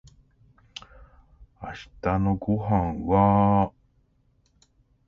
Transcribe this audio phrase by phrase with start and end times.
[1.61, 3.71] 明日のご飯は